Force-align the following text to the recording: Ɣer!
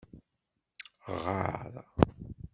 Ɣer! 1.23 1.71